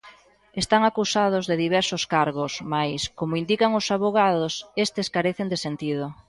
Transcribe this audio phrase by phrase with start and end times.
[0.61, 4.53] Están acusados de diversos cargos mais, como indican os avogados,
[4.85, 6.05] estes carecen de sentido.